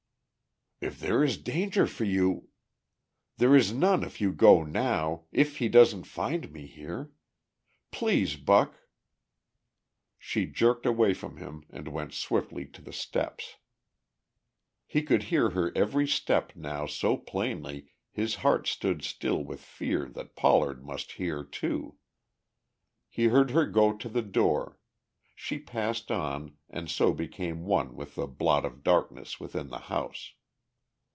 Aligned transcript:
"If 0.83 0.99
there 0.99 1.23
is 1.23 1.37
danger 1.37 1.85
for 1.85 2.05
you..." 2.05 2.47
"There 3.37 3.55
is 3.55 3.71
none 3.71 4.03
if 4.03 4.19
you 4.19 4.33
go 4.33 4.63
now... 4.63 5.25
if 5.31 5.57
he 5.59 5.69
doesn't 5.69 6.05
find 6.05 6.51
me 6.51 6.65
here. 6.65 7.11
Please, 7.91 8.35
Buck...." 8.35 8.73
She 10.17 10.47
jerked 10.47 10.87
away 10.87 11.13
from 11.13 11.37
him 11.37 11.65
and 11.69 11.87
went 11.89 12.13
swiftly 12.15 12.65
to 12.65 12.81
the 12.81 12.91
steps. 12.91 13.57
He 14.87 15.03
could 15.03 15.21
hear 15.29 15.51
her 15.51 15.71
every 15.77 16.07
step 16.07 16.55
now 16.55 16.87
so 16.87 17.15
plainly 17.15 17.91
his 18.09 18.33
heart 18.37 18.65
stood 18.67 19.03
still 19.03 19.43
with 19.43 19.59
fear 19.61 20.07
that 20.09 20.35
Pollard 20.35 20.83
must 20.83 21.11
hear, 21.11 21.43
too. 21.43 21.97
He 23.07 23.25
heard 23.25 23.51
her 23.51 23.67
go 23.67 23.95
to 23.95 24.09
the 24.09 24.23
door; 24.23 24.79
she 25.35 25.59
passed 25.59 26.09
on, 26.11 26.57
and 26.71 26.89
so 26.89 27.13
became 27.13 27.65
one 27.65 27.95
with 27.95 28.15
the 28.15 28.25
blot 28.25 28.65
of 28.65 28.81
darkness 28.81 29.39
within 29.39 29.67
the 29.67 29.77
house. 29.81 30.33